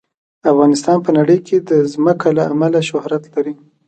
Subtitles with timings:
[0.51, 3.53] افغانستان په نړۍ کې د ځمکه له امله شهرت لري.